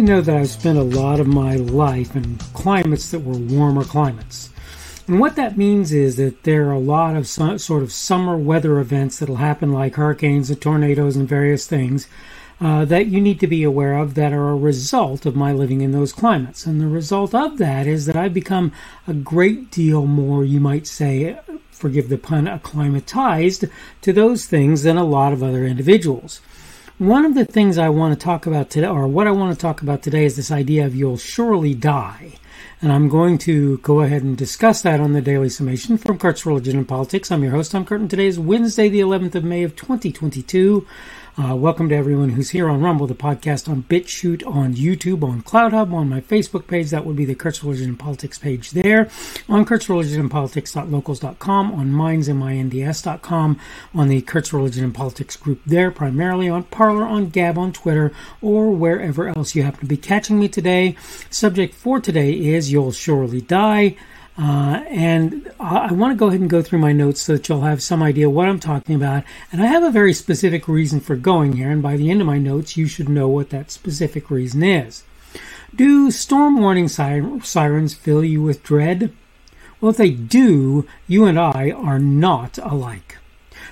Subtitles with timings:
[0.00, 3.84] To know that I've spent a lot of my life in climates that were warmer
[3.84, 4.48] climates.
[5.06, 8.78] And what that means is that there are a lot of sort of summer weather
[8.78, 12.08] events that'll happen, like hurricanes and tornadoes and various things,
[12.62, 15.82] uh, that you need to be aware of that are a result of my living
[15.82, 16.64] in those climates.
[16.64, 18.72] And the result of that is that I've become
[19.06, 21.38] a great deal more, you might say,
[21.70, 23.66] forgive the pun, acclimatized
[24.00, 26.40] to those things than a lot of other individuals.
[27.00, 29.58] One of the things I want to talk about today, or what I want to
[29.58, 32.32] talk about today, is this idea of you'll surely die.
[32.82, 36.46] And I'm going to go ahead and discuss that on the Daily Summation from Kurt's
[36.46, 37.30] Religion and Politics.
[37.30, 38.08] I'm your host, Tom Curtin.
[38.08, 40.86] Today is Wednesday, the 11th of May of 2022.
[41.38, 45.42] Uh, welcome to everyone who's here on Rumble, the podcast on BitChute, on YouTube, on
[45.42, 46.90] CloutHub, on my Facebook page.
[46.90, 49.08] That would be the Kurt's Religion and Politics page there.
[49.48, 53.60] On Kurt's Religion and Politics.locals.com, on Minds, M-I-N-D-S.com,
[53.94, 58.12] on the Kurt's Religion and Politics group there, primarily on Parler, on Gab, on Twitter,
[58.42, 60.96] or wherever else you happen to be catching me today.
[61.30, 63.96] Subject for today is You'll Surely Die.
[64.38, 67.60] Uh, and I want to go ahead and go through my notes so that you'll
[67.60, 69.24] have some idea what I'm talking about.
[69.52, 72.26] And I have a very specific reason for going here, and by the end of
[72.26, 75.02] my notes, you should know what that specific reason is.
[75.74, 79.12] Do storm warning sirens fill you with dread?
[79.80, 83.18] Well, if they do, you and I are not alike.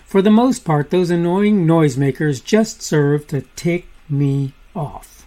[0.05, 5.27] For the most part, those annoying noisemakers just serve to tick me off.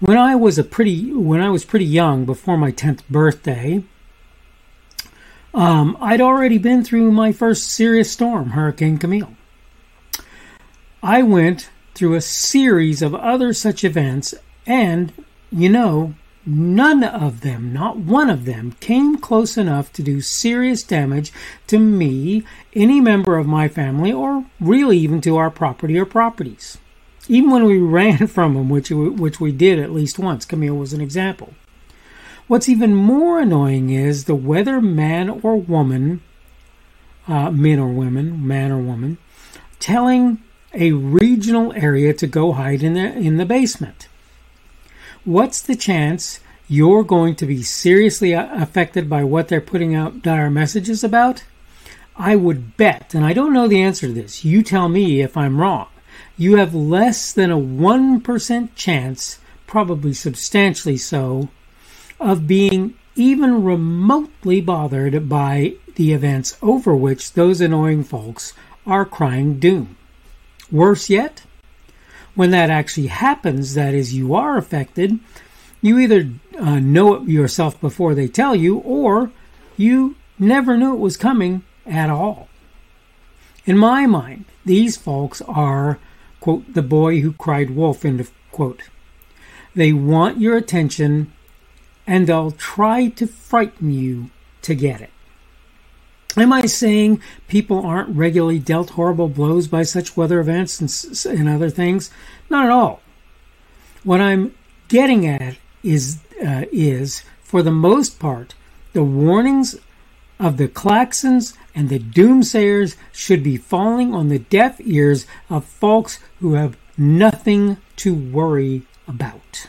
[0.00, 3.84] When I was a pretty when I was pretty young, before my 10th birthday,
[5.52, 9.36] um, I'd already been through my first serious storm, Hurricane Camille.
[11.02, 14.34] I went through a series of other such events,
[14.66, 15.12] and,
[15.52, 16.14] you know,
[16.46, 21.30] none of them, not one of them, came close enough to do serious damage
[21.66, 22.42] to me,
[22.74, 26.78] any member of my family, or really even to our property or properties.
[27.30, 30.92] Even when we ran from them, which, which we did at least once, Camille was
[30.92, 31.54] an example.
[32.48, 36.22] What's even more annoying is the weather man or woman,
[37.28, 39.18] uh, men or women, man or woman,
[39.78, 40.42] telling
[40.74, 44.08] a regional area to go hide in the, in the basement.
[45.24, 50.22] What's the chance you're going to be seriously uh, affected by what they're putting out
[50.22, 51.44] dire messages about?
[52.16, 55.36] I would bet, and I don't know the answer to this, you tell me if
[55.36, 55.86] I'm wrong,
[56.36, 61.48] you have less than a 1% chance, probably substantially so,
[62.18, 68.54] of being even remotely bothered by the events over which those annoying folks
[68.86, 69.96] are crying doom.
[70.70, 71.42] Worse yet,
[72.34, 75.18] when that actually happens, that is, you are affected,
[75.82, 79.30] you either uh, know it yourself before they tell you, or
[79.76, 82.48] you never knew it was coming at all.
[83.66, 85.98] In my mind, these folks are,
[86.40, 88.82] quote, the boy who cried wolf, end of quote.
[89.74, 91.32] They want your attention
[92.06, 94.30] and they'll try to frighten you
[94.62, 95.10] to get it.
[96.36, 101.48] Am I saying people aren't regularly dealt horrible blows by such weather events and, and
[101.48, 102.10] other things?
[102.48, 103.00] Not at all.
[104.04, 104.54] What I'm
[104.88, 108.54] getting at is uh, is for the most part
[108.92, 109.76] the warnings
[110.40, 116.18] of the claxons and the doomsayers should be falling on the deaf ears of folks
[116.40, 119.68] who have nothing to worry about.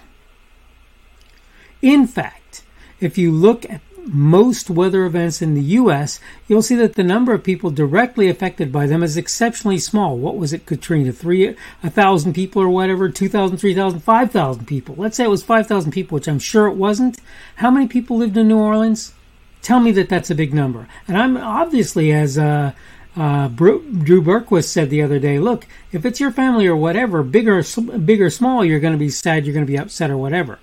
[1.81, 2.63] In fact,
[2.99, 7.33] if you look at most weather events in the U.S., you'll see that the number
[7.33, 10.17] of people directly affected by them is exceptionally small.
[10.17, 11.11] What was it, Katrina?
[11.11, 14.95] Three, a thousand people or whatever, 2,000, 3,000, 5,000 people.
[14.97, 17.19] Let's say it was 5,000 people, which I'm sure it wasn't.
[17.57, 19.13] How many people lived in New Orleans?
[19.61, 20.87] Tell me that that's a big number.
[21.07, 22.71] And I'm obviously, as uh,
[23.15, 27.47] uh, Drew Berquist said the other day, look, if it's your family or whatever, big
[27.47, 30.17] or, big or small, you're going to be sad, you're going to be upset or
[30.17, 30.59] whatever.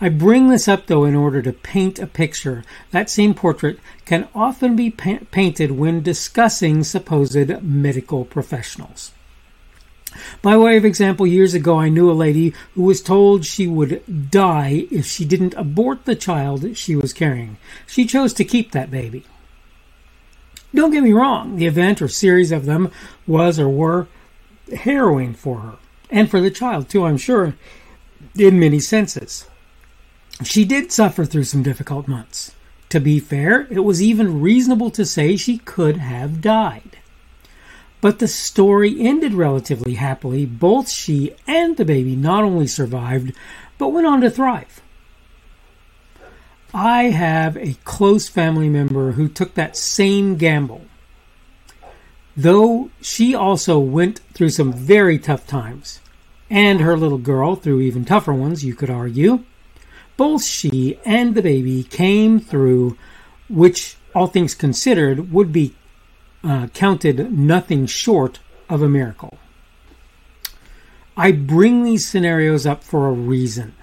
[0.00, 2.64] I bring this up though in order to paint a picture.
[2.90, 9.12] That same portrait can often be pa- painted when discussing supposed medical professionals.
[10.42, 14.30] By way of example, years ago I knew a lady who was told she would
[14.30, 17.56] die if she didn't abort the child she was carrying.
[17.86, 19.24] She chose to keep that baby.
[20.74, 22.90] Don't get me wrong, the event or series of them
[23.26, 24.08] was or were
[24.74, 25.76] harrowing for her,
[26.10, 27.54] and for the child too, I'm sure,
[28.36, 29.46] in many senses.
[30.44, 32.54] She did suffer through some difficult months.
[32.90, 36.98] To be fair, it was even reasonable to say she could have died.
[38.06, 40.46] But the story ended relatively happily.
[40.46, 43.32] Both she and the baby not only survived,
[43.78, 44.80] but went on to thrive.
[46.72, 50.82] I have a close family member who took that same gamble.
[52.36, 55.98] Though she also went through some very tough times,
[56.48, 59.42] and her little girl through even tougher ones, you could argue.
[60.16, 62.96] Both she and the baby came through,
[63.48, 65.74] which, all things considered, would be
[66.44, 69.38] uh, counted nothing short of a miracle.
[71.16, 73.74] I bring these scenarios up for a reason.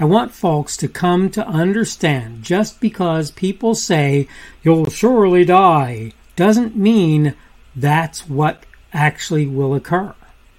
[0.00, 4.28] I want folks to come to understand just because people say
[4.62, 7.34] you'll surely die doesn't mean
[7.74, 10.14] that's what actually will occur.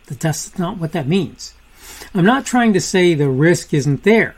[0.07, 1.53] That's not what that means.
[2.13, 4.35] I'm not trying to say the risk isn't there.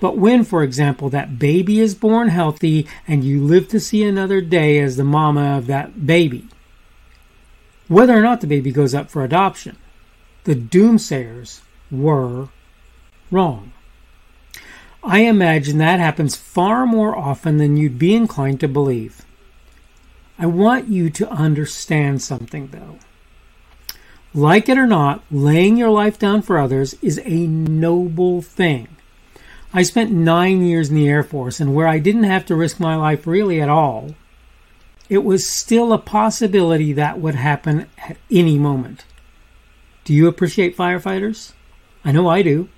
[0.00, 4.40] But when, for example, that baby is born healthy and you live to see another
[4.40, 6.48] day as the mama of that baby,
[7.86, 9.76] whether or not the baby goes up for adoption,
[10.44, 11.60] the doomsayers
[11.90, 12.48] were
[13.30, 13.72] wrong.
[15.02, 19.24] I imagine that happens far more often than you'd be inclined to believe.
[20.38, 22.98] I want you to understand something, though.
[24.32, 28.88] Like it or not, laying your life down for others is a noble thing.
[29.72, 32.80] I spent nine years in the Air Force, and where I didn't have to risk
[32.80, 34.14] my life really at all,
[35.08, 39.04] it was still a possibility that would happen at any moment.
[40.04, 41.52] Do you appreciate firefighters?
[42.04, 42.68] I know I do.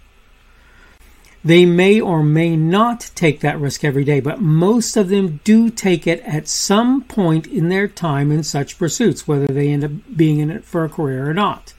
[1.44, 5.70] They may or may not take that risk every day, but most of them do
[5.70, 9.90] take it at some point in their time in such pursuits, whether they end up
[10.14, 11.74] being in it for a career or not.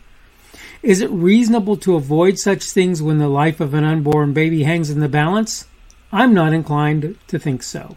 [0.83, 4.89] Is it reasonable to avoid such things when the life of an unborn baby hangs
[4.89, 5.65] in the balance?
[6.12, 7.95] I'm not inclined to think so.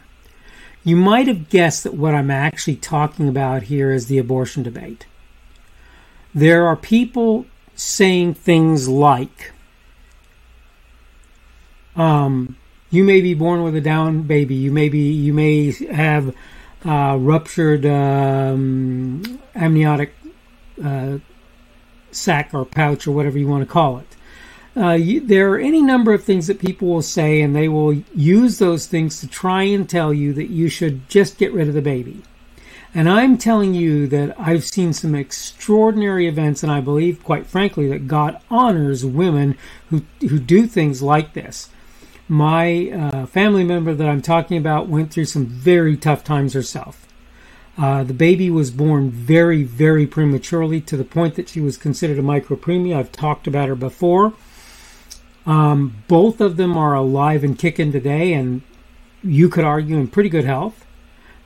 [0.84, 5.06] You might have guessed that what I'm actually talking about here is the abortion debate.
[6.32, 9.52] There are people saying things like,
[11.96, 12.56] um,
[12.90, 14.54] you may be born with a down baby.
[14.54, 16.36] You may be, you may have
[16.84, 20.14] uh, ruptured um, amniotic
[20.82, 21.18] uh,
[22.16, 24.06] sac or pouch or whatever you want to call it.
[24.76, 27.94] Uh, you, there are any number of things that people will say, and they will
[28.14, 31.74] use those things to try and tell you that you should just get rid of
[31.74, 32.22] the baby.
[32.94, 37.88] And I'm telling you that I've seen some extraordinary events, and I believe, quite frankly,
[37.88, 39.56] that God honors women
[39.88, 41.70] who, who do things like this.
[42.28, 47.06] My uh, family member that I'm talking about went through some very tough times herself.
[47.78, 52.19] Uh, the baby was born very, very prematurely to the point that she was considered
[52.19, 52.96] a micropreemie.
[52.96, 54.32] I've talked about her before.
[55.44, 58.62] Um, both of them are alive and kicking today, and
[59.23, 60.84] you could argue in pretty good health.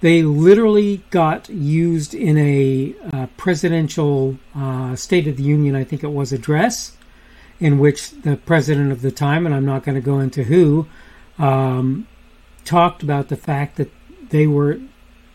[0.01, 6.03] They literally got used in a uh, presidential uh, State of the Union, I think
[6.03, 6.97] it was, address
[7.61, 10.87] in which the president of the time, and I'm not going to go into who,
[11.39, 12.07] um,
[12.65, 13.91] talked about the fact that
[14.31, 14.81] they were,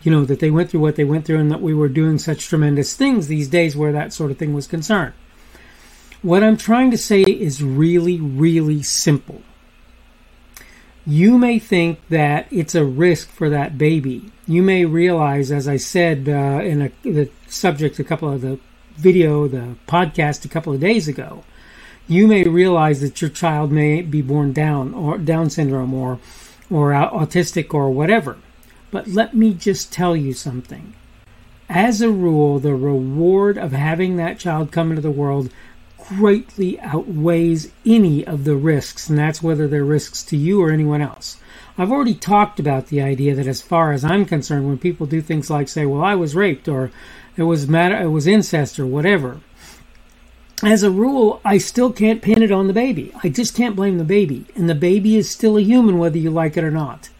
[0.06, 2.16] you know, that they went through what they went through and that we were doing
[2.16, 5.12] such tremendous things these days where that sort of thing was concerned.
[6.22, 9.42] What I'm trying to say is really, really simple.
[11.04, 14.30] You may think that it's a risk for that baby.
[14.46, 18.60] You may realize, as I said uh, in a, the subject, a couple of the
[18.96, 21.42] video, the podcast a couple of days ago,
[22.06, 26.20] you may realize that your child may be born down or Down syndrome or
[26.70, 28.36] or autistic or whatever.
[28.90, 30.94] But let me just tell you something.
[31.68, 35.50] As a rule, the reward of having that child come into the world
[36.08, 41.00] greatly outweighs any of the risks, and that's whether they're risks to you or anyone
[41.00, 41.38] else.
[41.76, 45.20] I've already talked about the idea that, as far as I'm concerned, when people do
[45.20, 46.92] things like say, "Well, I was raped," or
[47.36, 49.40] "It was matter, it was incest," or whatever,
[50.62, 53.12] as a rule, I still can't pin it on the baby.
[53.22, 54.46] I just can't blame the baby.
[54.54, 57.10] And the baby is still a human whether you like it or not.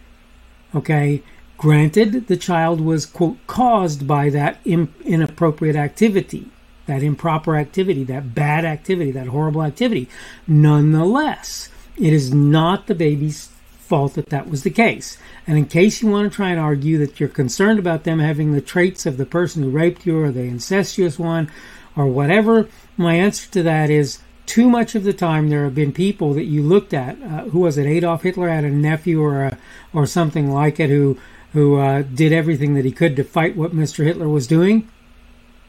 [0.73, 1.21] Okay?
[1.57, 6.47] Granted, the child was, quote, caused by that inappropriate activity,
[6.85, 10.07] that improper activity, that bad activity, that horrible activity.
[10.47, 13.49] Nonetheless, it is not the baby's
[13.79, 15.17] fault that that was the case.
[15.47, 18.51] And in case you want to try and argue that you're concerned about them having
[18.51, 21.49] the traits of the person who raped you or the incestuous one
[21.95, 25.91] or whatever, my answer to that is too much of the time there have been
[25.91, 27.21] people that you looked at.
[27.21, 27.85] Uh, who was it?
[27.85, 29.57] Adolf Hitler had a nephew or a,
[29.93, 31.17] or something like it who
[31.57, 34.03] who uh, did everything that he could to fight what Mr.
[34.03, 34.87] Hitler was doing.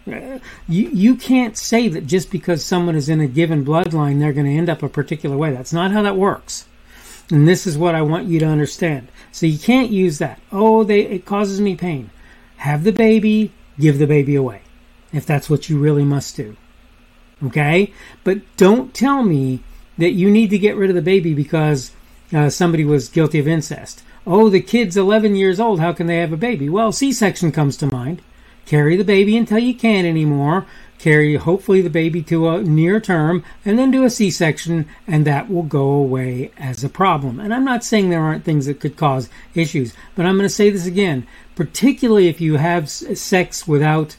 [0.07, 4.35] Uh, you you can't say that just because someone is in a given bloodline they're
[4.35, 5.51] going to end up a particular way.
[5.51, 6.67] That's not how that works.
[7.31, 9.09] And this is what I want you to understand.
[9.33, 10.43] So you can't use that.
[10.53, 12.11] Oh, they it causes me pain.
[12.59, 14.61] Have the baby, give the baby away.
[15.11, 16.55] If that's what you really must do.
[17.43, 17.95] Okay?
[18.25, 19.61] But don't tell me
[19.97, 21.93] that you need to get rid of the baby because
[22.33, 24.03] uh, somebody was guilty of incest.
[24.27, 25.81] Oh, the kid's 11 years old.
[25.81, 26.69] How can they have a baby?
[26.69, 28.23] Well, C section comes to mind.
[28.67, 30.67] carry the baby until you can't anymore,
[30.99, 35.27] carry hopefully the baby to a near term, and then do a C section, and
[35.27, 37.41] that will go away as a problem.
[37.41, 40.55] And I'm not saying there aren't things that could cause issues, but I'm going to
[40.55, 44.17] say this again, particularly if you have sex without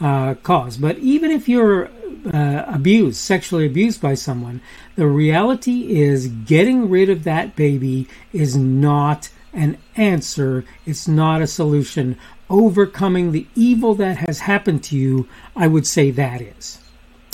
[0.00, 0.76] uh, cause.
[0.76, 1.88] But even if you're
[2.32, 4.60] uh, abused, sexually abused by someone,
[4.96, 11.46] the reality is getting rid of that baby is not an answer, it's not a
[11.46, 12.18] solution
[12.52, 15.26] overcoming the evil that has happened to you,
[15.56, 16.78] I would say that is.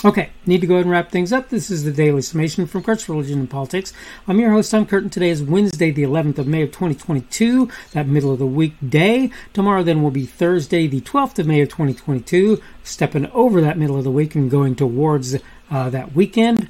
[0.05, 1.49] Okay, need to go ahead and wrap things up.
[1.49, 3.93] This is the Daily Summation from Kurt's Religion and Politics.
[4.29, 5.11] I'm your host, Tom Curtin.
[5.11, 9.33] Today is Wednesday, the 11th of May of 2022, that middle of the week day.
[9.53, 13.97] Tomorrow then will be Thursday, the 12th of May of 2022, stepping over that middle
[13.97, 15.35] of the week and going towards
[15.69, 16.69] uh, that weekend.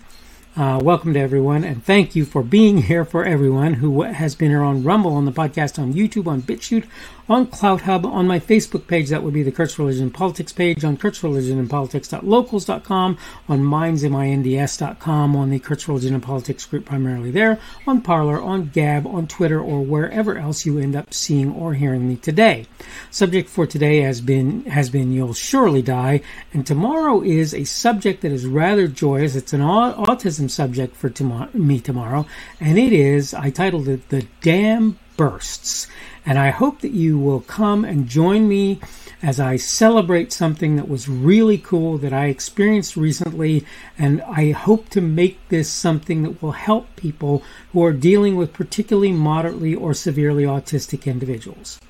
[0.59, 4.51] Uh, welcome to everyone, and thank you for being here for everyone who has been
[4.51, 6.85] here on Rumble, on the podcast, on YouTube, on BitChute,
[7.29, 9.09] on CloutHub, on my Facebook page.
[9.11, 13.61] That would be the Kurt's Religion and Politics page, on Kurt's Religion and Politics.locals.com, on
[13.61, 19.29] mindsminds.com, on the Kurt's Religion and Politics group primarily there, on Parler, on Gab, on
[19.29, 22.67] Twitter, or wherever else you end up seeing or hearing me today.
[23.13, 26.21] Subject for today has been has been You'll Surely Die,
[26.53, 29.37] and tomorrow is a subject that is rather joyous.
[29.37, 31.13] It's an autism subject for
[31.55, 32.27] me tomorrow,
[32.61, 35.87] and it is I titled it "The Dam Bursts."
[36.25, 38.81] And I hope that you will come and join me
[39.23, 43.65] as I celebrate something that was really cool that I experienced recently.
[43.99, 48.53] And I hope to make this something that will help people who are dealing with
[48.53, 51.81] particularly moderately or severely autistic individuals.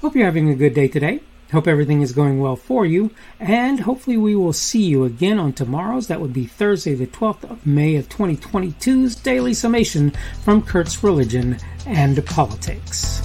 [0.00, 1.20] Hope you're having a good day today.
[1.52, 5.52] Hope everything is going well for you, and hopefully we will see you again on
[5.52, 6.08] tomorrow's.
[6.08, 10.12] That would be Thursday, the 12th of May of 2022's Daily Summation
[10.42, 13.22] from Kurt's Religion and Politics.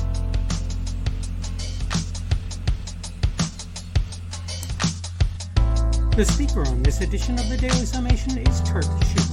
[6.15, 9.31] The speaker on this edition of the Daily Summation is Kurt Schubert.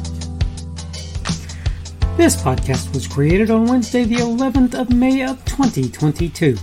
[2.16, 6.56] This podcast was created on Wednesday, the 11th of May of 2022.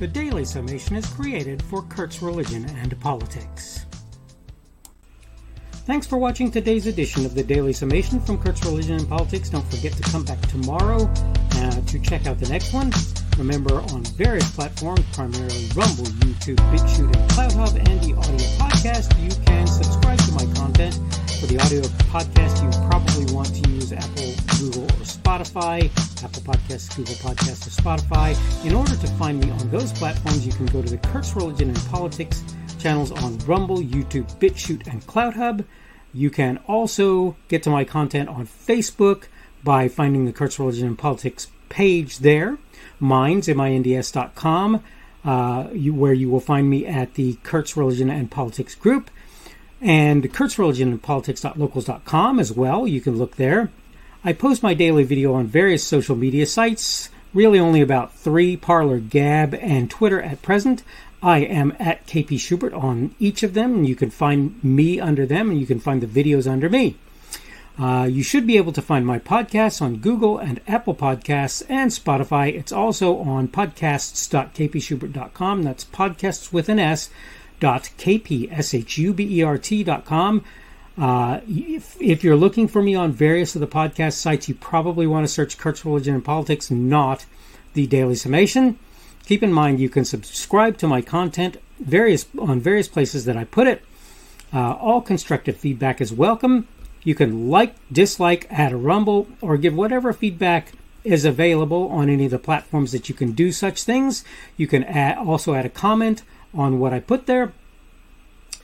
[0.00, 3.84] The Daily Summation is created for Kurt's Religion and Politics.
[5.84, 9.50] Thanks for watching today's edition of the Daily Summation from Kurt's Religion and Politics.
[9.50, 11.02] Don't forget to come back tomorrow
[11.52, 12.90] uh, to check out the next one.
[13.36, 19.44] Remember, on various platforms, primarily Rumble, YouTube, BitChute, and CloutHub, and the audio podcast, you
[19.44, 20.98] can subscribe to my content.
[21.40, 21.80] For the audio
[22.12, 25.84] podcast, you probably want to use Apple, Google, or Spotify.
[26.22, 28.66] Apple Podcasts, Google Podcasts, or Spotify.
[28.66, 31.70] In order to find me on those platforms, you can go to the Kurt's Religion
[31.70, 32.44] and Politics
[32.78, 35.64] channels on Rumble, YouTube, BitChute, and CloutHub.
[36.12, 39.24] You can also get to my content on Facebook
[39.64, 42.58] by finding the Kurt's Religion and Politics page there
[43.00, 44.84] minds, M-I-N-D-S.com,
[45.24, 49.10] uh, you, where you will find me at the Kurt's Religion and Politics group,
[49.80, 52.86] and Kurt's Religion and Politics.locals.com as well.
[52.86, 53.70] You can look there.
[54.22, 58.98] I post my daily video on various social media sites, really only about three Parler,
[58.98, 60.82] Gab, and Twitter at present.
[61.22, 65.24] I am at KP Schubert on each of them, and you can find me under
[65.26, 66.96] them, and you can find the videos under me.
[67.78, 71.90] Uh, you should be able to find my podcasts on Google and Apple Podcasts and
[71.90, 72.54] Spotify.
[72.54, 75.62] It's also on podcasts.kpschubert.com.
[75.62, 77.08] That's podcasts with an S
[77.60, 80.44] dot kpschubert.com.
[80.98, 85.06] Uh, if, if you're looking for me on various of the podcast sites, you probably
[85.06, 87.26] want to search Kurt's Religion and Politics, not
[87.74, 88.78] the Daily Summation.
[89.24, 93.44] Keep in mind you can subscribe to my content various on various places that I
[93.44, 93.82] put it.
[94.52, 96.66] Uh, all constructive feedback is welcome.
[97.02, 102.26] You can like, dislike, add a rumble, or give whatever feedback is available on any
[102.26, 104.22] of the platforms that you can do such things.
[104.56, 106.22] You can add, also add a comment
[106.54, 107.52] on what I put there.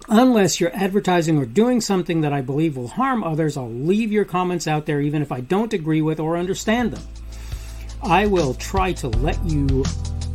[0.09, 4.25] Unless you're advertising or doing something that I believe will harm others, I'll leave your
[4.25, 7.03] comments out there even if I don't agree with or understand them.
[8.03, 9.85] I will try to let you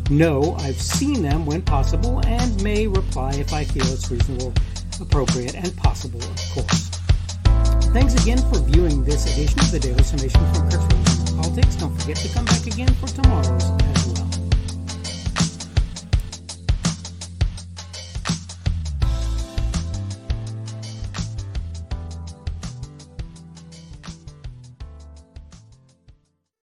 [0.10, 4.54] know I've seen them when possible and may reply if I feel it's reasonable,
[5.00, 6.90] appropriate, and possible, of course.
[7.94, 11.76] Thanks again for viewing this edition of the Daily Summation from Kurt's Politics.
[11.76, 14.31] Don't forget to come back again for tomorrow's as well.